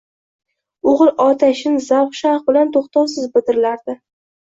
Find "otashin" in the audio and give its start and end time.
1.27-1.77